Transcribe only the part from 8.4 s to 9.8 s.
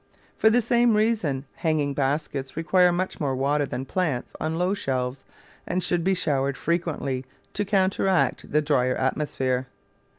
the dryer atmosphere.